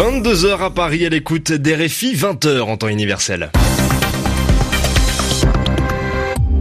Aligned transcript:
22h 0.00 0.62
à 0.62 0.70
Paris 0.70 1.04
à 1.04 1.10
l'écoute 1.10 1.52
des 1.52 1.74
RFI, 1.74 2.14
20h 2.14 2.60
en 2.62 2.78
temps 2.78 2.88
universel. 2.88 3.50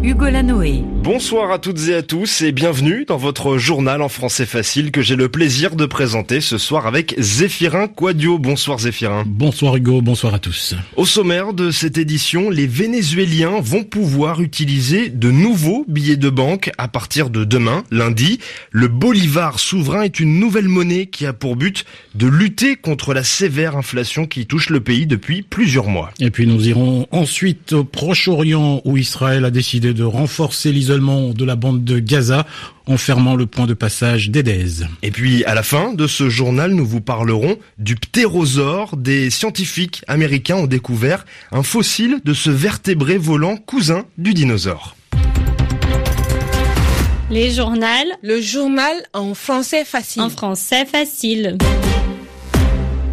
Hugo 0.01 0.29
Lanoé. 0.29 0.81
Bonsoir 1.03 1.51
à 1.51 1.59
toutes 1.59 1.89
et 1.89 1.95
à 1.95 2.01
tous 2.01 2.41
et 2.41 2.53
bienvenue 2.53 3.03
dans 3.05 3.17
votre 3.17 3.57
journal 3.57 4.01
en 4.01 4.07
français 4.07 4.45
facile 4.45 4.91
que 4.91 5.01
j'ai 5.01 5.17
le 5.17 5.27
plaisir 5.27 5.75
de 5.75 5.85
présenter 5.85 6.39
ce 6.39 6.57
soir 6.57 6.87
avec 6.87 7.15
Zéphirin 7.17 7.87
Quadio. 7.87 8.37
Bonsoir 8.37 8.79
Zéphirin. 8.79 9.23
Bonsoir 9.25 9.75
Hugo, 9.75 10.01
bonsoir 10.01 10.33
à 10.33 10.39
tous. 10.39 10.75
Au 10.95 11.05
sommaire 11.05 11.53
de 11.53 11.71
cette 11.71 11.97
édition, 11.97 12.49
les 12.49 12.65
Vénézuéliens 12.67 13.59
vont 13.59 13.83
pouvoir 13.83 14.41
utiliser 14.41 15.09
de 15.09 15.31
nouveaux 15.31 15.83
billets 15.89 16.15
de 16.15 16.29
banque 16.29 16.71
à 16.77 16.87
partir 16.87 17.29
de 17.29 17.43
demain, 17.43 17.83
lundi. 17.91 18.39
Le 18.71 18.87
bolivar 18.87 19.59
souverain 19.59 20.03
est 20.03 20.21
une 20.21 20.39
nouvelle 20.39 20.69
monnaie 20.69 21.07
qui 21.07 21.25
a 21.25 21.33
pour 21.33 21.57
but 21.57 21.83
de 22.15 22.27
lutter 22.27 22.77
contre 22.77 23.13
la 23.13 23.23
sévère 23.23 23.75
inflation 23.75 24.27
qui 24.27 24.45
touche 24.45 24.69
le 24.69 24.79
pays 24.79 25.07
depuis 25.07 25.41
plusieurs 25.41 25.87
mois. 25.87 26.11
Et 26.21 26.29
puis 26.29 26.47
nous 26.47 26.69
irons 26.69 27.05
ensuite 27.11 27.73
au 27.73 27.83
Proche-Orient 27.83 28.81
où 28.85 28.95
Israël 28.95 29.43
a 29.43 29.51
décidé 29.51 29.88
de 29.93 30.03
renforcer 30.03 30.71
l'isolement 30.71 31.29
de 31.29 31.45
la 31.45 31.55
bande 31.55 31.83
de 31.83 31.99
Gaza 31.99 32.45
en 32.87 32.97
fermant 32.97 33.35
le 33.35 33.45
point 33.45 33.67
de 33.67 33.73
passage 33.73 34.29
d'Edez. 34.29 34.83
Et 35.03 35.11
puis, 35.11 35.43
à 35.45 35.55
la 35.55 35.63
fin 35.63 35.93
de 35.93 36.07
ce 36.07 36.29
journal, 36.29 36.73
nous 36.73 36.85
vous 36.85 37.01
parlerons 37.01 37.57
du 37.77 37.95
ptérosaure. 37.95 38.97
Des 38.97 39.29
scientifiques 39.29 40.03
américains 40.07 40.55
ont 40.55 40.67
découvert 40.67 41.25
un 41.51 41.63
fossile 41.63 42.19
de 42.25 42.33
ce 42.33 42.49
vertébré 42.49 43.17
volant 43.17 43.57
cousin 43.57 44.05
du 44.17 44.33
dinosaure. 44.33 44.95
Les 47.29 47.51
journaux. 47.51 47.85
Le 48.23 48.41
journal 48.41 48.95
en 49.13 49.35
français 49.35 49.85
facile. 49.85 50.23
En 50.23 50.29
français 50.29 50.85
facile. 50.85 51.57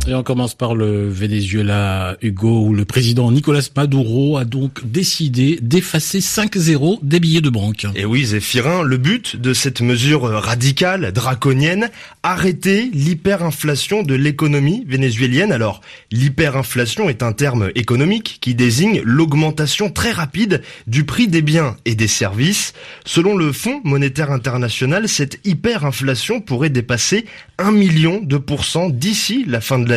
Et 0.09 0.15
on 0.15 0.23
commence 0.23 0.55
par 0.55 0.77
le 0.77 1.09
Venezuela, 1.09 2.17
Hugo, 2.23 2.67
où 2.67 2.75
le 2.75 2.85
président 2.85 3.33
Nicolas 3.33 3.69
Maduro 3.77 4.37
a 4.37 4.45
donc 4.45 4.89
décidé 4.89 5.59
d'effacer 5.61 6.21
5-0 6.21 7.01
des 7.03 7.19
billets 7.19 7.41
de 7.41 7.51
banque. 7.51 7.89
Et 7.97 8.05
oui, 8.05 8.25
Zéphirin, 8.27 8.85
le 8.85 8.99
but 8.99 9.35
de 9.35 9.53
cette 9.53 9.81
mesure 9.81 10.23
radicale, 10.23 11.11
draconienne, 11.11 11.91
arrêter 12.23 12.89
l'hyperinflation 12.95 14.05
de 14.05 14.15
l'économie 14.15 14.85
vénézuélienne. 14.87 15.51
Alors, 15.51 15.81
l'hyperinflation 16.13 17.09
est 17.09 17.25
un 17.25 17.33
terme 17.33 17.73
économique 17.75 18.39
qui 18.41 18.55
désigne 18.55 19.01
l'augmentation 19.03 19.91
très 19.91 20.13
rapide 20.13 20.63
du 20.87 21.03
prix 21.03 21.27
des 21.27 21.43
biens 21.43 21.77
et 21.85 21.97
des 21.97 22.07
services. 22.07 22.75
Selon 23.05 23.37
le 23.37 23.51
Fonds 23.51 23.81
monétaire 23.83 24.31
international, 24.31 25.09
cette 25.09 25.41
hyperinflation 25.45 26.41
pourrait 26.41 26.71
dépasser 26.71 27.27
1 27.59 27.73
million 27.73 28.21
de 28.23 28.37
pourcents 28.37 28.89
d'ici 28.89 29.45
la 29.49 29.61
fin 29.61 29.81
de 29.81 29.89
l'année. 29.89 29.96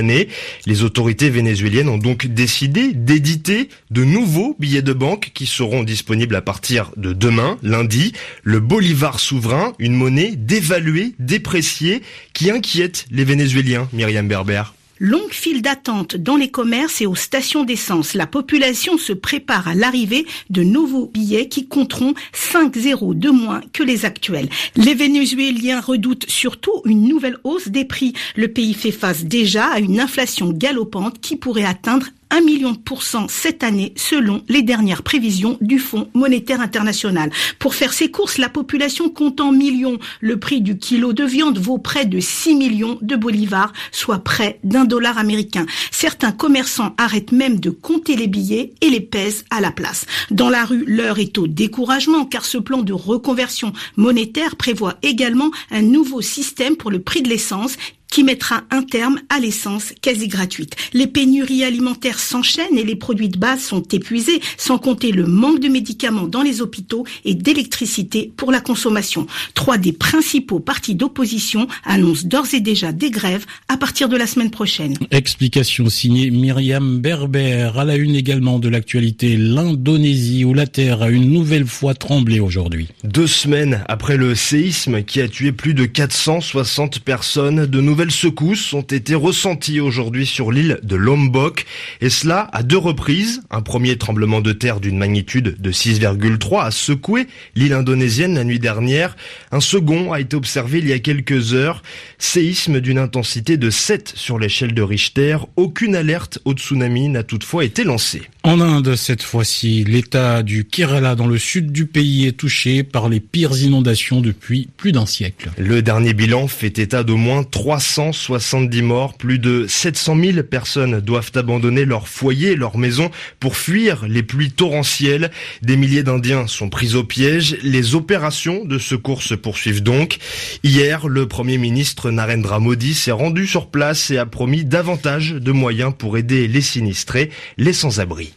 Les 0.65 0.83
autorités 0.83 1.29
vénézuéliennes 1.29 1.89
ont 1.89 1.97
donc 1.97 2.27
décidé 2.27 2.93
d'éditer 2.93 3.69
de 3.91 4.03
nouveaux 4.03 4.55
billets 4.59 4.81
de 4.81 4.93
banque 4.93 5.31
qui 5.33 5.45
seront 5.45 5.83
disponibles 5.83 6.35
à 6.35 6.41
partir 6.41 6.91
de 6.97 7.13
demain, 7.13 7.57
lundi. 7.63 8.13
Le 8.43 8.59
bolivar 8.59 9.19
souverain, 9.19 9.73
une 9.79 9.93
monnaie 9.93 10.33
dévaluée, 10.35 11.13
dépréciée, 11.19 12.01
qui 12.33 12.51
inquiète 12.51 13.05
les 13.11 13.23
Vénézuéliens, 13.23 13.89
Myriam 13.93 14.27
Berber. 14.27 14.63
Longue 15.01 15.31
file 15.31 15.61
d'attente 15.61 16.17
dans 16.17 16.35
les 16.35 16.51
commerces 16.51 16.99
et 16.99 17.05
aux 17.05 17.15
stations 17.15 17.63
d'essence. 17.63 18.15
La 18.15 18.27
population 18.27 18.97
se 18.97 19.13
prépare 19.13 19.69
à 19.69 19.73
l'arrivée 19.73 20.25
de 20.49 20.61
nouveaux 20.61 21.05
billets 21.05 21.47
qui 21.47 21.69
compteront 21.69 22.15
5 22.33 22.75
zéros 22.77 23.13
de 23.13 23.29
moins 23.29 23.61
que 23.71 23.81
les 23.81 24.03
actuels. 24.03 24.49
Les 24.75 24.95
Vénézuéliens 24.95 25.79
redoutent 25.79 26.29
surtout 26.29 26.81
une 26.83 27.07
nouvelle 27.07 27.37
hausse 27.45 27.69
des 27.69 27.85
prix. 27.85 28.11
Le 28.35 28.49
pays 28.49 28.73
fait 28.73 28.91
face 28.91 29.23
déjà 29.23 29.67
à 29.67 29.79
une 29.79 30.01
inflation 30.01 30.51
galopante 30.51 31.21
qui 31.21 31.37
pourrait 31.37 31.63
atteindre 31.63 32.07
1 32.31 32.41
million 32.41 32.71
de 32.71 32.77
pourcents 32.77 33.27
cette 33.27 33.63
année 33.63 33.93
selon 33.95 34.43
les 34.47 34.61
dernières 34.61 35.03
prévisions 35.03 35.57
du 35.61 35.79
Fonds 35.79 36.09
monétaire 36.13 36.61
international. 36.61 37.31
Pour 37.57 37.75
faire 37.75 37.93
ses 37.93 38.11
courses, 38.11 38.37
la 38.37 38.49
population 38.49 39.09
compte 39.09 39.41
en 39.41 39.51
millions. 39.51 39.97
Le 40.21 40.39
prix 40.39 40.61
du 40.61 40.77
kilo 40.77 41.13
de 41.13 41.23
viande 41.23 41.57
vaut 41.57 41.77
près 41.77 42.05
de 42.05 42.19
6 42.19 42.55
millions 42.55 42.97
de 43.01 43.15
bolivars, 43.15 43.73
soit 43.91 44.19
près 44.19 44.59
d'un 44.63 44.85
dollar 44.85 45.17
américain. 45.17 45.65
Certains 45.91 46.31
commerçants 46.31 46.93
arrêtent 46.97 47.31
même 47.31 47.59
de 47.59 47.69
compter 47.69 48.15
les 48.15 48.27
billets 48.27 48.73
et 48.81 48.89
les 48.89 49.01
pèsent 49.01 49.45
à 49.49 49.61
la 49.61 49.71
place. 49.71 50.05
Dans 50.31 50.49
la 50.49 50.65
rue, 50.65 50.85
l'heure 50.85 51.19
est 51.19 51.37
au 51.37 51.47
découragement 51.47 52.25
car 52.25 52.45
ce 52.45 52.57
plan 52.57 52.81
de 52.81 52.93
reconversion 52.93 53.73
monétaire 53.97 54.55
prévoit 54.55 54.97
également 55.01 55.51
un 55.71 55.81
nouveau 55.81 56.21
système 56.21 56.75
pour 56.75 56.91
le 56.91 56.99
prix 56.99 57.21
de 57.21 57.29
l'essence 57.29 57.77
qui 58.09 58.23
mettra 58.23 58.63
un 58.71 58.81
terme 58.81 59.19
à 59.29 59.39
l'essence 59.39 59.93
quasi 60.01 60.27
gratuite. 60.27 60.75
Les 60.93 61.07
pénuries 61.07 61.63
alimentaires 61.63 62.19
s'enchaînent 62.19 62.77
et 62.77 62.83
les 62.83 62.95
produits 62.95 63.29
de 63.29 63.37
base 63.37 63.61
sont 63.61 63.83
épuisés, 63.83 64.41
sans 64.57 64.77
compter 64.77 65.11
le 65.11 65.25
manque 65.25 65.59
de 65.59 65.67
médicaments 65.67 66.27
dans 66.27 66.41
les 66.41 66.61
hôpitaux 66.61 67.05
et 67.25 67.35
d'électricité 67.35 68.31
pour 68.35 68.51
la 68.51 68.61
consommation. 68.61 69.27
Trois 69.53 69.77
des 69.77 69.93
principaux 69.93 70.59
partis 70.59 70.95
d'opposition 70.95 71.67
annoncent 71.85 72.27
d'ores 72.27 72.53
et 72.53 72.61
déjà 72.61 72.91
des 72.91 73.11
grèves 73.11 73.45
à 73.67 73.77
partir 73.77 74.09
de 74.09 74.17
la 74.17 74.27
semaine 74.27 74.51
prochaine. 74.51 74.97
Explication 75.11 75.89
signée 75.89 76.31
Myriam 76.31 76.99
Berber. 76.99 77.71
À 77.75 77.85
la 77.85 77.95
une 77.95 78.15
également 78.15 78.59
de 78.59 78.69
l'actualité, 78.69 79.37
l'Indonésie 79.37 80.45
où 80.45 80.53
la 80.53 80.67
terre 80.67 81.01
a 81.01 81.09
une 81.09 81.31
nouvelle 81.31 81.65
fois 81.65 81.93
tremblé 81.93 82.39
aujourd'hui. 82.39 82.87
Deux 83.03 83.27
semaines 83.27 83.83
après 83.87 84.17
le 84.17 84.35
séisme 84.35 85.03
qui 85.03 85.21
a 85.21 85.27
tué 85.27 85.51
plus 85.51 85.73
de 85.73 85.85
460 85.85 86.99
personnes, 86.99 87.65
de 87.65 87.81
nouvelles 87.81 87.98
nouvelles 87.99 88.11
secousses 88.11 88.71
ont 88.71 88.79
été 88.79 89.13
ressenties 89.13 89.81
aujourd'hui 89.81 90.25
sur 90.25 90.53
l'île 90.53 90.79
de 90.83 90.95
Lombok, 90.95 91.65
et 91.99 92.09
cela 92.09 92.47
à 92.53 92.63
deux 92.63 92.77
reprises. 92.77 93.41
Un 93.51 93.61
premier 93.61 93.97
tremblement 93.97 94.39
de 94.39 94.53
terre 94.53 94.79
d'une 94.79 94.97
magnitude 94.97 95.57
de 95.59 95.71
6,3 95.73 96.63
a 96.63 96.71
secoué 96.71 97.27
l'île 97.55 97.73
indonésienne 97.73 98.35
la 98.35 98.45
nuit 98.45 98.57
dernière. 98.57 99.17
Un 99.51 99.59
second 99.59 100.13
a 100.13 100.21
été 100.21 100.37
observé 100.37 100.79
il 100.79 100.87
y 100.87 100.93
a 100.93 100.99
quelques 100.99 101.53
heures. 101.53 101.83
Séisme 102.19 102.79
d'une 102.79 102.99
intensité 102.99 103.57
de 103.57 103.69
7 103.69 104.13
sur 104.15 104.39
l'échelle 104.39 104.73
de 104.73 104.81
Richter. 104.81 105.35
Aucune 105.57 105.93
alerte 105.93 106.39
au 106.45 106.53
tsunami 106.53 107.09
n'a 107.09 107.23
toutefois 107.23 107.65
été 107.65 107.83
lancée. 107.83 108.21
En 108.43 108.61
Inde, 108.61 108.95
cette 108.95 109.23
fois-ci, 109.23 109.83
l'état 109.83 110.41
du 110.41 110.63
Kerala 110.63 111.15
dans 111.15 111.27
le 111.27 111.37
sud 111.37 111.73
du 111.73 111.85
pays 111.85 112.25
est 112.27 112.37
touché 112.37 112.83
par 112.83 113.09
les 113.09 113.19
pires 113.19 113.61
inondations 113.61 114.21
depuis 114.21 114.69
plus 114.77 114.93
d'un 114.93 115.05
siècle. 115.05 115.51
Le 115.57 115.81
dernier 115.81 116.13
bilan 116.13 116.47
fait 116.47 116.79
état 116.79 117.03
d'au 117.03 117.17
moins 117.17 117.43
370 117.89 118.81
morts. 118.83 119.13
Plus 119.15 119.39
de 119.39 119.65
700 119.67 120.17
000 120.33 120.43
personnes 120.43 120.99
doivent 120.99 121.31
abandonner 121.35 121.85
leur 121.85 122.07
foyer, 122.07 122.55
leur 122.55 122.77
maison 122.77 123.09
pour 123.39 123.57
fuir 123.57 124.05
les 124.07 124.21
pluies 124.21 124.51
torrentielles. 124.51 125.31
Des 125.63 125.75
milliers 125.75 126.03
d'Indiens 126.03 126.45
sont 126.45 126.69
pris 126.69 126.93
au 126.93 127.03
piège. 127.03 127.57
Les 127.63 127.95
opérations 127.95 128.63
de 128.63 128.77
secours 128.77 129.23
se 129.23 129.33
poursuivent 129.33 129.81
donc. 129.81 130.19
Hier, 130.63 131.07
le 131.07 131.27
Premier 131.27 131.57
ministre 131.57 132.11
Narendra 132.11 132.59
Modi 132.59 132.93
s'est 132.93 133.11
rendu 133.11 133.47
sur 133.47 133.67
place 133.67 134.11
et 134.11 134.19
a 134.19 134.27
promis 134.27 134.63
davantage 134.63 135.31
de 135.31 135.51
moyens 135.51 135.93
pour 135.97 136.17
aider 136.17 136.47
les 136.47 136.61
sinistrés, 136.61 137.31
les 137.57 137.73
sans-abri. 137.73 138.33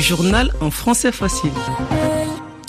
Journal 0.00 0.52
en 0.60 0.70
français 0.70 1.12
facile. 1.12 1.50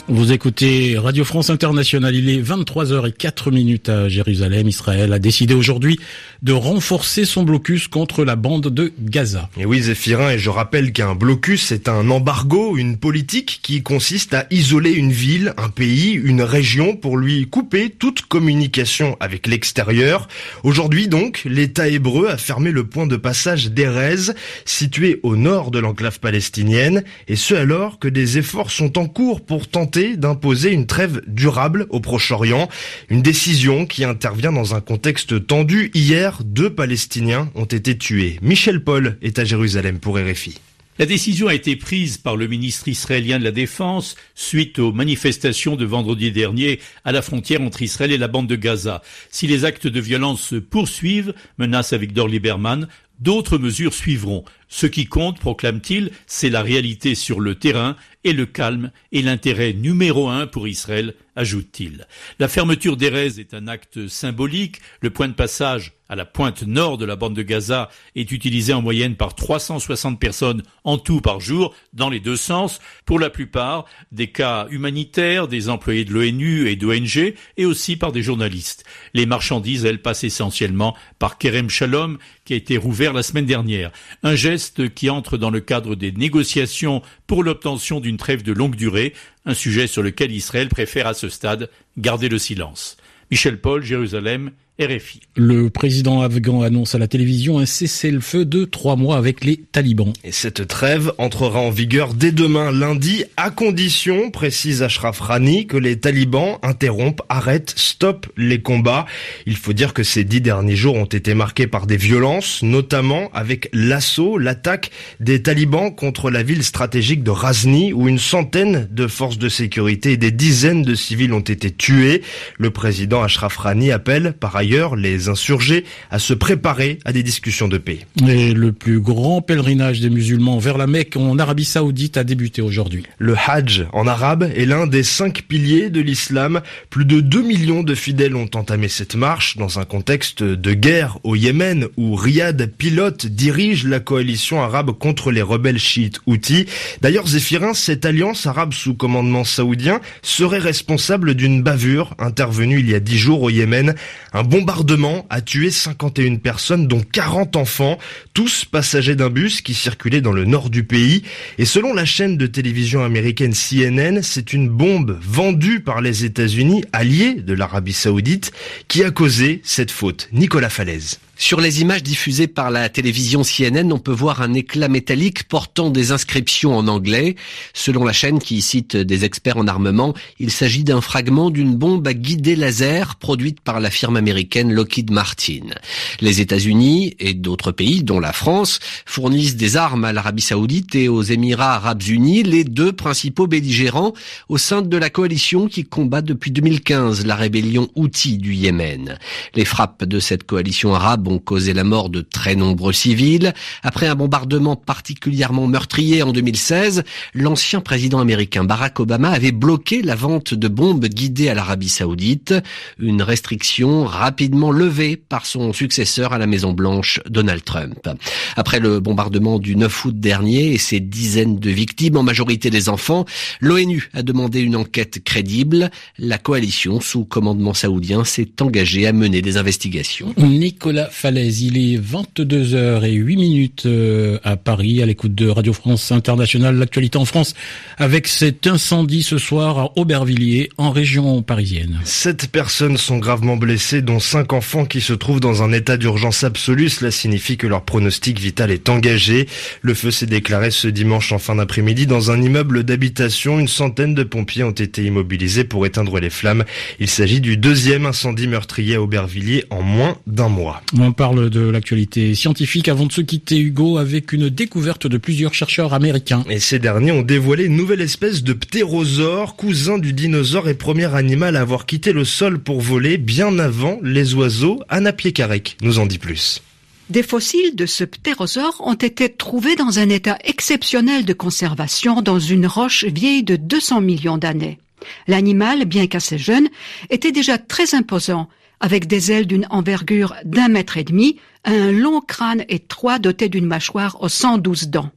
Vous 0.08 0.32
écoutez 0.32 1.00
Radio 1.00 1.26
France 1.26 1.50
Internationale, 1.50 2.14
il 2.14 2.30
est 2.30 2.40
23h04 2.40 3.52
minutes 3.52 3.90
à 3.90 4.08
Jérusalem. 4.08 4.68
Israël 4.68 5.12
a 5.12 5.18
décidé 5.18 5.56
aujourd'hui 5.56 6.00
de 6.44 6.54
renforcer 6.54 7.26
son 7.26 7.42
blocus 7.42 7.88
contre 7.88 8.24
la 8.24 8.36
bande 8.36 8.68
de 8.68 8.94
Gaza. 9.00 9.50
Et 9.58 9.66
oui, 9.66 9.82
Zéphirin, 9.82 10.30
et 10.30 10.38
je 10.38 10.52
rappelle 10.52 10.94
qu'un 10.94 11.16
blocus 11.16 11.72
est 11.72 11.90
un 11.90 12.12
embargo, 12.12 12.78
une 12.78 12.98
politique 12.98 13.62
qui 13.64 13.82
consiste 13.82 14.36
à 14.36 14.46
isoler 14.52 14.92
une 14.92 15.12
ville, 15.12 15.56
un 15.58 15.70
pays, 15.70 16.12
une 16.12 16.44
région 16.44 16.96
pour 16.96 17.18
lui 17.18 17.48
couper 17.48 17.90
toute 17.90 18.22
communication 18.22 19.18
avec 19.20 19.48
l'extérieur. 19.48 20.28
Aujourd'hui 20.62 21.08
donc, 21.08 21.42
l'État 21.46 21.88
hébreu 21.88 22.30
a 22.30 22.38
fermé 22.38 22.70
le 22.70 22.86
point 22.86 23.08
de 23.08 23.18
passage 23.18 23.72
d'Erez, 23.72 24.34
situé 24.66 25.20
au 25.24 25.36
nord 25.36 25.72
de 25.72 25.80
l'enclave 25.80 26.20
palestinienne, 26.20 27.04
et 27.28 27.36
ce 27.36 27.56
alors 27.56 27.98
que 27.98 28.08
des 28.08 28.38
efforts 28.38 28.70
sont 28.70 29.00
en 29.00 29.08
cours 29.08 29.44
pour 29.44 29.68
tenter 29.68 29.95
d'imposer 29.96 30.72
une 30.72 30.86
trêve 30.86 31.22
durable 31.28 31.88
au 31.90 32.00
Proche-Orient. 32.00 32.70
Une 33.10 33.22
décision 33.22 33.86
qui 33.86 34.04
intervient 34.04 34.52
dans 34.52 34.76
un 34.76 34.82
contexte 34.82 35.48
tendu. 35.48 35.92
Hier, 35.94 36.40
deux 36.44 36.70
Palestiniens 36.70 37.50
ont 37.56 37.66
été 37.66 37.98
tués. 37.98 38.38
Michel 38.42 38.84
Paul 38.84 39.18
est 39.22 39.40
à 39.40 39.46
Jérusalem 39.46 40.00
pour 40.00 40.18
RFI. 40.18 40.60
La 40.98 41.06
décision 41.06 41.50
a 41.50 41.54
été 41.54 41.76
prise 41.76 42.18
par 42.18 42.38
le 42.38 42.48
ministre 42.48 42.88
israélien 42.88 43.38
de 43.38 43.44
la 43.44 43.52
Défense 43.52 44.16
suite 44.34 44.80
aux 44.80 44.94
manifestations 44.94 45.76
de 45.76 45.84
vendredi 45.84 46.32
dernier 46.32 46.80
à 47.04 47.12
la 47.12 47.22
frontière 47.22 47.62
entre 47.62 47.82
Israël 47.82 48.14
et 48.14 48.18
la 48.18 48.30
bande 48.30 48.48
de 48.48 48.56
Gaza. 48.56 49.02
Si 49.30 49.46
les 49.46 49.66
actes 49.66 49.88
de 49.88 50.00
violence 50.00 50.42
se 50.42 50.56
poursuivent, 50.56 51.34
menace 51.58 51.92
avec 51.92 52.14
Dor 52.14 52.30
Lieberman, 52.30 52.88
D'autres 53.20 53.58
mesures 53.58 53.94
suivront. 53.94 54.44
Ce 54.68 54.88
qui 54.88 55.06
compte, 55.06 55.40
proclame-t-il, 55.40 56.12
c'est 56.28 56.50
la 56.50 56.62
réalité 56.62 57.16
sur 57.16 57.40
le 57.40 57.56
terrain 57.56 57.96
et 58.24 58.34
le 58.34 58.46
calme 58.46 58.92
et 59.12 59.22
l'intérêt 59.22 59.74
numéro 59.74 60.28
un 60.28 60.48
pour 60.48 60.68
Israël, 60.68 61.14
ajoute-t-il. 61.36 62.08
La 62.40 62.48
fermeture 62.48 62.98
d'Erez 62.98 63.40
est 63.40 63.54
un 63.54 63.68
acte 63.68 64.08
symbolique. 64.08 64.82
Le 65.02 65.12
point 65.12 65.28
de 65.28 65.34
passage 65.34 65.94
à 66.10 66.16
la 66.16 66.26
pointe 66.26 66.64
nord 66.64 66.98
de 66.98 67.06
la 67.06 67.16
bande 67.16 67.36
de 67.36 67.42
Gaza 67.44 67.90
est 68.16 68.32
utilisé 68.32 68.74
en 68.74 68.82
moyenne 68.82 69.16
par 69.16 69.36
360 69.36 70.20
personnes 70.20 70.64
en 70.84 70.98
tout 70.98 71.22
par 71.22 71.40
jour, 71.40 71.76
dans 71.94 72.10
les 72.10 72.20
deux 72.20 72.36
sens, 72.36 72.80
pour 73.06 73.20
la 73.20 73.30
plupart 73.30 73.86
des 74.12 74.28
cas 74.28 74.68
humanitaires, 74.70 75.48
des 75.48 75.70
employés 75.70 76.06
de 76.06 76.14
l'ONU 76.14 76.68
et 76.68 76.76
d'ONG, 76.76 77.34
et 77.58 77.66
aussi 77.66 77.96
par 77.96 78.12
des 78.12 78.24
journalistes. 78.24 78.84
Les 79.14 79.26
marchandises, 79.26 79.86
elles, 79.86 80.02
passent 80.02 80.24
essentiellement 80.24 80.96
par 81.20 81.38
Kerem 81.38 81.70
Shalom, 81.70 82.18
qui 82.44 82.54
a 82.54 82.58
été 82.58 82.78
rouvert 82.78 83.05
la 83.14 83.24
semaine 83.24 83.46
dernière. 83.46 83.92
Un 84.24 84.36
geste 84.36 84.94
qui 84.94 85.10
entre 85.10 85.38
dans 85.38 85.50
le 85.50 85.60
cadre 85.60 85.96
des 85.96 86.12
négociations 86.12 87.02
pour 87.28 87.44
l'obtention 87.44 88.00
d'une 88.00 88.18
trêve 88.18 88.44
de 88.44 88.54
longue 88.54 88.76
durée, 88.76 89.14
un 89.46 89.54
sujet 89.54 89.88
sur 89.88 90.04
lequel 90.04 90.32
Israël 90.32 90.70
préfère 90.70 91.08
à 91.08 91.14
ce 91.14 91.30
stade 91.30 91.70
garder 91.98 92.30
le 92.30 92.40
silence. 92.40 92.98
Michel 93.32 93.60
Paul, 93.60 93.84
Jérusalem, 93.84 94.52
RFI. 94.78 95.22
Le 95.38 95.70
président 95.70 96.22
afghan 96.22 96.62
annonce 96.62 96.96
à 96.96 96.98
la 96.98 97.08
télévision 97.08 97.60
un 97.60 97.66
cessez-le-feu 97.66 98.44
de 98.44 98.66
trois 98.66 98.98
mois 98.98 99.16
avec 99.16 99.46
les 99.46 99.56
talibans. 99.72 100.12
Et 100.26 100.34
cette 100.34 100.68
trêve 100.68 101.14
entrera 101.18 101.60
en 101.60 101.70
vigueur 101.70 102.14
dès 102.14 102.34
demain 102.34 102.74
lundi, 102.74 103.24
à 103.38 103.52
condition, 103.52 104.32
précise 104.32 104.84
Ashraf 104.84 105.22
Rani, 105.22 105.66
que 105.66 105.78
les 105.78 105.98
talibans 105.98 106.58
interrompent, 106.62 107.22
arrêtent, 107.30 107.74
stoppent 107.78 108.28
les 108.36 108.62
combats. 108.62 109.06
Il 109.46 109.56
faut 109.56 109.72
dire 109.72 109.94
que 109.94 110.04
ces 110.04 110.26
dix 110.26 110.42
derniers 110.42 110.76
jours 110.76 110.96
ont 110.96 111.06
été 111.06 111.36
marqués 111.36 111.68
par 111.68 111.88
des 111.88 111.98
violences, 111.98 112.62
notamment 112.62 113.30
avec 113.34 113.70
l'assaut, 113.72 114.38
l'attaque 114.38 114.92
des 115.22 115.42
talibans 115.42 115.96
contre 115.96 116.30
la 116.30 116.44
ville 116.44 116.66
stratégique 116.66 117.24
de 117.24 117.32
Razni, 117.32 117.94
où 117.94 118.10
une 118.10 118.20
centaine 118.20 118.90
de 118.92 119.08
forces 119.08 119.38
de 119.38 119.48
sécurité 119.48 120.14
et 120.14 120.18
des 120.18 120.32
dizaines 120.32 120.84
de 120.84 120.96
civils 120.96 121.32
ont 121.32 121.40
été 121.40 121.72
tués. 121.72 122.22
Le 122.58 122.72
président 122.72 123.24
Ashraf 123.24 123.56
Rani 123.56 123.94
appelle 123.94 124.34
par 124.34 124.58
ailleurs 124.58 124.65
les 124.66 125.30
insurgés 125.30 125.86
à 126.12 126.20
se 126.20 126.34
préparer 126.34 127.00
à 127.06 127.14
des 127.14 127.24
discussions 127.24 127.68
de 127.68 127.78
paix. 127.78 128.00
Et 128.28 128.54
le 128.54 128.72
plus 128.72 129.00
grand 129.00 129.42
pèlerinage 129.42 130.00
des 130.00 130.10
musulmans 130.10 130.58
vers 130.58 130.78
la 130.78 130.88
Mecque 130.88 131.18
en 131.18 131.38
Arabie 131.38 131.66
Saoudite 131.66 132.18
a 132.18 132.24
débuté 132.24 132.62
aujourd'hui. 132.62 133.04
Le 133.20 133.36
Hajj 133.36 133.86
en 133.94 134.08
arabe 134.08 134.50
est 134.56 134.66
l'un 134.66 134.88
des 134.88 135.04
cinq 135.04 135.44
piliers 135.48 135.90
de 135.90 136.02
l'islam. 136.02 136.62
Plus 136.90 137.06
de 137.06 137.22
2 137.22 137.42
millions 137.42 137.84
de 137.84 137.96
fidèles 137.96 138.36
ont 138.36 138.50
entamé 138.56 138.88
cette 138.88 139.16
marche 139.16 139.58
dans 139.58 139.80
un 139.80 139.86
contexte 139.86 140.44
de 140.44 140.74
guerre 140.74 141.20
au 141.24 141.36
Yémen 141.36 141.88
où 141.98 142.16
Riyad 142.16 142.72
pilote, 142.78 143.28
dirige 143.28 143.86
la 143.86 144.00
coalition 144.00 144.62
arabe 144.62 144.92
contre 144.92 145.32
les 145.32 145.42
rebelles 145.42 145.80
chiites 145.80 146.20
houthis. 146.26 146.66
D'ailleurs, 147.02 147.28
Zéphirin, 147.28 147.74
cette 147.74 148.06
alliance 148.06 148.46
arabe 148.48 148.74
sous 148.74 148.94
commandement 148.94 149.44
saoudien 149.44 150.02
serait 150.22 150.60
responsable 150.60 151.36
d'une 151.36 151.62
bavure 151.62 152.16
intervenue 152.20 152.80
il 152.80 152.90
y 152.90 152.96
a 152.96 153.00
dix 153.00 153.18
jours 153.18 153.44
au 153.44 153.50
Yémen. 153.50 153.96
Un 154.34 154.44
bombardement 154.56 155.26
a 155.30 155.42
tué 155.42 155.70
51 155.70 156.38
personnes, 156.38 156.88
dont 156.88 157.02
40 157.02 157.58
enfants, 157.58 157.98
tous 158.34 158.64
passagers 158.64 159.16
d'un 159.16 159.30
bus 159.30 159.60
qui 159.60 159.74
circulait 159.74 160.22
dans 160.22 160.32
le 160.32 160.46
nord 160.46 160.70
du 160.70 160.86
pays. 160.86 161.24
Et 161.58 161.66
selon 161.66 161.94
la 161.94 162.06
chaîne 162.06 162.38
de 162.38 162.48
télévision 162.48 163.04
américaine 163.04 163.54
CNN, 163.54 164.22
c'est 164.22 164.54
une 164.54 164.70
bombe 164.70 165.20
vendue 165.22 165.82
par 165.82 166.00
les 166.00 166.24
États-Unis, 166.24 166.86
alliés 166.94 167.34
de 167.34 167.54
l'Arabie 167.54 167.92
saoudite, 167.92 168.54
qui 168.88 169.04
a 169.04 169.12
causé 169.12 169.60
cette 169.66 169.92
faute. 169.92 170.30
Nicolas 170.32 170.70
Falaise. 170.70 171.20
Sur 171.38 171.60
les 171.60 171.82
images 171.82 172.02
diffusées 172.02 172.48
par 172.48 172.72
la 172.72 172.88
télévision 172.88 173.42
CNN, 173.44 173.92
on 173.92 174.00
peut 174.00 174.14
voir 174.14 174.42
un 174.42 174.54
éclat 174.54 174.88
métallique 174.88 175.44
portant 175.50 175.90
des 175.90 176.14
inscriptions 176.14 176.78
en 176.78 176.88
anglais. 176.88 177.36
Selon 177.74 178.06
la 178.06 178.14
chaîne 178.14 178.40
qui 178.40 178.62
cite 178.62 178.96
des 178.96 179.26
experts 179.26 179.58
en 179.58 179.68
armement, 179.68 180.14
il 180.40 180.50
s'agit 180.50 180.86
d'un 180.86 181.02
fragment 181.02 181.50
d'une 181.50 181.76
bombe 181.76 182.08
à 182.08 182.14
guider 182.14 182.56
laser 182.56 183.18
produite 183.18 183.60
par 183.60 183.82
la 183.82 183.92
firme 183.92 184.16
américaine 184.16 184.72
Lockheed 184.72 185.12
Martin. 185.12 185.76
Les 186.22 186.40
États-Unis 186.40 187.16
et 187.20 187.34
d'autres 187.34 187.74
pays, 187.74 188.02
dont 188.02 188.22
la 188.22 188.32
France, 188.32 188.80
fournissent 189.06 189.58
des 189.58 189.76
armes 189.76 190.06
à 190.06 190.14
l'Arabie 190.14 190.42
saoudite 190.42 190.96
et 190.96 191.10
aux 191.10 191.22
Émirats 191.22 191.76
arabes 191.76 192.04
unis, 192.04 192.44
les 192.44 192.64
deux 192.64 192.94
principaux 192.94 193.48
belligérants 193.48 194.14
au 194.48 194.58
sein 194.58 194.82
de 194.82 194.98
la 194.98 195.10
coalition 195.10 195.68
qui 195.68 195.84
combat 195.84 196.22
depuis 196.22 196.52
2015 196.52 197.26
la 197.26 197.36
rébellion 197.36 197.90
Houthi 197.96 198.38
du 198.38 198.54
Yémen. 198.54 199.20
Les 199.54 199.66
frappes 199.66 200.06
de 200.06 200.22
cette 200.22 200.46
coalition 200.46 200.96
arabe 200.96 201.25
ont 201.28 201.40
causé 201.40 201.74
la 201.74 201.84
mort 201.84 202.10
de 202.10 202.22
très 202.22 202.56
nombreux 202.56 202.94
civils. 202.94 203.54
Après 203.84 204.08
un 204.08 204.16
bombardement 204.16 204.76
particulièrement 204.76 205.68
meurtrier 205.68 206.24
en 206.24 206.32
2016, 206.32 207.04
l'ancien 207.34 207.82
président 207.82 208.20
américain 208.20 208.64
Barack 208.64 209.00
Obama 209.00 209.30
avait 209.30 209.52
bloqué 209.52 210.02
la 210.02 210.16
vente 210.16 210.54
de 210.54 210.68
bombes 210.68 211.06
guidées 211.06 211.50
à 211.50 211.54
l'Arabie 211.54 211.90
saoudite, 211.90 212.54
une 213.00 213.22
restriction 213.22 214.06
rapidement 214.06 214.72
levée 214.72 215.18
par 215.18 215.46
son 215.46 215.74
successeur 215.74 216.34
à 216.34 216.38
la 216.38 216.48
Maison 216.48 216.74
Blanche, 216.74 217.20
Donald 217.30 217.64
Trump. 217.64 218.10
Après 218.56 218.80
le 218.80 219.00
bombardement 219.00 219.60
du 219.60 219.76
9 219.76 220.06
août 220.06 220.20
dernier 220.20 220.74
et 220.74 220.78
ses 220.78 221.00
dizaines 221.00 221.60
de 221.60 221.70
victimes, 221.70 222.18
en 222.18 222.24
majorité 222.24 222.70
des 222.70 222.90
enfants, 222.90 223.26
l'ONU 223.62 224.10
a 224.14 224.24
demandé 224.24 224.62
une 224.62 224.76
enquête 224.76 225.24
crédible. 225.24 225.90
La 226.18 226.38
coalition 226.38 227.00
sous 227.02 227.26
commandement 227.26 227.74
saoudien 227.74 228.24
s'est 228.24 228.62
engagée 228.62 229.08
à 229.08 229.14
mener 229.14 229.42
des 229.42 229.58
investigations. 229.58 230.34
Nicolas 230.38 231.10
Falaise. 231.16 231.62
Il 231.62 231.78
est 231.78 231.98
22h08 231.98 233.38
minutes 233.38 233.86
euh, 233.86 234.38
à 234.44 234.58
Paris, 234.58 235.02
à 235.02 235.06
l'écoute 235.06 235.34
de 235.34 235.48
Radio 235.48 235.72
France 235.72 236.12
Internationale, 236.12 236.76
l'actualité 236.76 237.18
en 237.18 237.24
France, 237.24 237.54
avec 237.98 238.28
cet 238.28 238.68
incendie 238.68 239.24
ce 239.24 239.38
soir 239.38 239.80
à 239.80 239.92
Aubervilliers, 239.96 240.70
en 240.78 240.92
région 240.92 241.42
parisienne. 241.42 242.02
Sept 242.04 242.48
personnes 242.52 242.98
sont 242.98 243.18
gravement 243.18 243.56
blessées, 243.56 244.02
dont 244.02 244.20
cinq 244.20 244.52
enfants 244.52 244.86
qui 244.86 245.00
se 245.00 245.14
trouvent 245.14 245.40
dans 245.40 245.64
un 245.64 245.72
état 245.72 245.96
d'urgence 245.96 246.44
absolue. 246.44 246.90
Cela 246.90 247.12
signifie 247.12 247.56
que 247.56 247.66
leur 247.66 247.86
pronostic 247.86 248.38
vital 248.38 248.70
est 248.70 248.90
engagé. 248.90 249.48
Le 249.82 249.94
feu 249.94 250.12
s'est 250.12 250.26
déclaré 250.26 250.70
ce 250.70 250.90
dimanche 250.90 251.32
en 251.32 251.40
fin 251.40 251.56
d'après-midi 251.56 252.08
dans 252.08 252.30
un 252.30 252.42
immeuble 252.42 252.84
d'habitation. 252.84 253.58
Une 253.58 253.70
centaine 253.70 254.16
de 254.16 254.24
pompiers 254.24 254.64
ont 254.64 254.72
été 254.72 255.06
immobilisés 255.06 255.64
pour 255.64 255.86
éteindre 255.86 256.20
les 256.20 256.30
flammes. 256.30 256.66
Il 257.00 257.10
s'agit 257.10 257.40
du 257.40 257.56
deuxième 257.56 258.06
incendie 258.06 258.48
meurtrier 258.48 258.96
à 258.96 259.02
Aubervilliers 259.02 259.64
en 259.70 259.82
moins 259.82 260.18
d'un 260.28 260.50
mois. 260.50 260.82
On 261.06 261.14
parle 261.14 261.52
de 261.52 261.60
l'actualité 261.60 262.34
scientifique 262.34 262.88
avant 262.88 263.06
de 263.06 263.12
se 263.12 263.22
quitter, 263.22 263.60
Hugo, 263.60 264.00
avec 264.00 264.34
une 264.34 264.50
découverte 264.50 265.06
de 265.06 265.20
plusieurs 265.20 265.54
chercheurs 265.54 265.94
américains. 265.94 266.44
Et 266.50 266.60
ces 266.60 266.80
derniers 266.80 267.12
ont 267.12 267.22
dévoilé 267.22 267.66
une 267.66 267.76
nouvelle 267.76 268.02
espèce 268.02 268.42
de 268.42 268.54
ptérosaure, 268.54 269.56
cousin 269.56 270.00
du 270.00 270.14
dinosaure 270.14 270.68
et 270.68 270.74
premier 270.74 271.14
animal 271.14 271.58
à 271.58 271.62
avoir 271.62 271.86
quitté 271.86 272.12
le 272.12 272.26
sol 272.26 272.58
pour 272.58 272.82
voler 272.82 273.20
bien 273.20 273.60
avant 273.60 274.00
les 274.02 274.34
oiseaux. 274.34 274.80
Anna 274.90 275.14
Piekarek 275.14 275.78
nous 275.84 276.00
en 276.00 276.08
dit 276.08 276.18
plus. 276.18 276.64
Des 277.12 277.22
fossiles 277.22 277.76
de 277.76 277.86
ce 277.86 278.04
ptérosaure 278.04 278.82
ont 278.84 278.96
été 278.96 279.30
trouvés 279.30 279.76
dans 279.76 280.00
un 280.00 280.10
état 280.10 280.40
exceptionnel 280.44 281.24
de 281.24 281.34
conservation 281.34 282.24
dans 282.24 282.40
une 282.40 282.66
roche 282.66 283.06
vieille 283.06 283.44
de 283.44 283.58
200 283.58 284.02
millions 284.02 284.40
d'années. 284.40 284.80
L'animal, 285.28 285.86
bien 285.86 286.08
qu'assez 286.08 286.40
jeune, 286.40 286.68
était 287.12 287.32
déjà 287.32 287.60
très 287.60 287.94
imposant 287.94 288.50
avec 288.80 289.08
des 289.08 289.32
ailes 289.32 289.48
d'une 289.48 289.68
envergure 289.70 290.36
d'un 290.44 290.68
mètre 290.68 290.98
et 290.98 291.04
demi, 291.04 291.38
un 291.64 291.92
long 291.92 292.22
crâne 292.22 292.66
étroit 292.70 293.20
doté 293.20 293.50
d'une 293.50 293.66
mâchoire 293.66 294.22
aux 294.22 294.30
112 294.30 294.90
dents. 294.90 295.12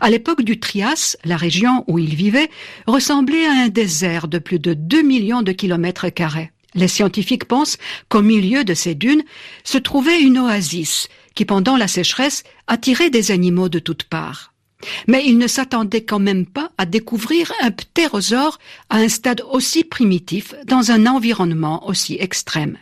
À 0.00 0.10
l'époque 0.10 0.42
du 0.42 0.60
Trias, 0.60 1.16
la 1.24 1.36
région 1.36 1.84
où 1.88 1.98
il 1.98 2.14
vivait 2.14 2.50
ressemblait 2.86 3.46
à 3.46 3.64
un 3.64 3.68
désert 3.68 4.28
de 4.28 4.38
plus 4.38 4.58
de 4.58 4.74
2 4.74 5.02
millions 5.02 5.42
de 5.42 5.52
kilomètres 5.52 6.08
carrés. 6.08 6.52
Les 6.74 6.88
scientifiques 6.88 7.46
pensent 7.46 7.78
qu'au 8.08 8.22
milieu 8.22 8.62
de 8.62 8.74
ces 8.74 8.94
dunes 8.94 9.24
se 9.64 9.78
trouvait 9.78 10.20
une 10.20 10.38
oasis 10.38 11.08
qui, 11.34 11.44
pendant 11.44 11.76
la 11.76 11.88
sécheresse, 11.88 12.44
attirait 12.66 13.10
des 13.10 13.30
animaux 13.30 13.68
de 13.68 13.78
toutes 13.78 14.04
parts. 14.04 14.52
Mais 15.06 15.24
ils 15.26 15.38
ne 15.38 15.46
s'attendaient 15.46 16.04
quand 16.04 16.18
même 16.18 16.46
pas 16.46 16.70
à 16.78 16.86
découvrir 16.86 17.52
un 17.62 17.70
ptérosaure 17.70 18.58
à 18.90 18.98
un 18.98 19.08
stade 19.08 19.42
aussi 19.50 19.84
primitif 19.84 20.54
dans 20.66 20.90
un 20.90 21.06
environnement 21.06 21.88
aussi 21.88 22.16
extrême. 22.20 22.78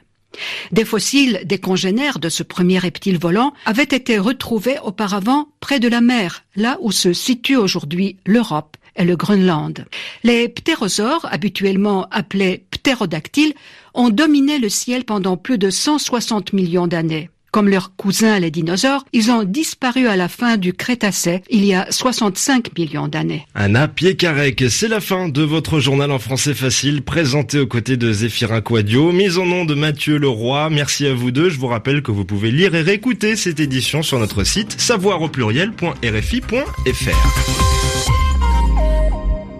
Des 0.72 0.84
fossiles 0.84 1.40
des 1.44 1.58
congénères 1.58 2.18
de 2.18 2.28
ce 2.28 2.42
premier 2.42 2.78
reptile 2.78 3.18
volant 3.18 3.54
avaient 3.64 3.82
été 3.84 4.18
retrouvés 4.18 4.78
auparavant 4.84 5.48
près 5.60 5.80
de 5.80 5.88
la 5.88 6.00
mer, 6.00 6.44
là 6.56 6.76
où 6.80 6.92
se 6.92 7.12
situe 7.12 7.56
aujourd'hui 7.56 8.16
l'Europe 8.26 8.76
et 8.96 9.04
le 9.04 9.16
Groenland. 9.16 9.86
Les 10.24 10.48
ptérosaures, 10.48 11.26
habituellement 11.30 12.06
appelés 12.10 12.64
ptérodactyles, 12.70 13.54
ont 13.94 14.10
dominé 14.10 14.58
le 14.58 14.68
ciel 14.68 15.04
pendant 15.04 15.36
plus 15.36 15.58
de 15.58 15.70
160 15.70 16.52
millions 16.52 16.86
d'années. 16.86 17.30
Comme 17.56 17.70
leurs 17.70 17.96
cousins 17.96 18.38
les 18.38 18.50
dinosaures, 18.50 19.06
ils 19.14 19.30
ont 19.30 19.42
disparu 19.42 20.08
à 20.08 20.16
la 20.16 20.28
fin 20.28 20.58
du 20.58 20.74
Crétacé, 20.74 21.40
il 21.48 21.64
y 21.64 21.72
a 21.72 21.90
65 21.90 22.76
millions 22.76 23.08
d'années. 23.08 23.46
Anna 23.54 23.88
Piekarek, 23.88 24.64
c'est 24.68 24.88
la 24.88 25.00
fin 25.00 25.30
de 25.30 25.40
votre 25.40 25.80
journal 25.80 26.12
en 26.12 26.18
français 26.18 26.52
facile, 26.52 27.00
présenté 27.00 27.58
aux 27.58 27.66
côtés 27.66 27.96
de 27.96 28.12
Zéphirin 28.12 28.60
Quadio, 28.60 29.10
mise 29.10 29.38
au 29.38 29.46
nom 29.46 29.64
de 29.64 29.72
Mathieu 29.72 30.18
Leroy. 30.18 30.68
Merci 30.68 31.06
à 31.06 31.14
vous 31.14 31.30
deux. 31.30 31.48
Je 31.48 31.58
vous 31.58 31.68
rappelle 31.68 32.02
que 32.02 32.10
vous 32.10 32.26
pouvez 32.26 32.50
lire 32.50 32.74
et 32.74 32.82
réécouter 32.82 33.36
cette 33.36 33.58
édition 33.58 34.02
sur 34.02 34.18
notre 34.18 34.44
site 34.44 34.78
savoir 34.78 35.22
au 35.22 35.30
pluriel.rfi.fr. 35.30 38.15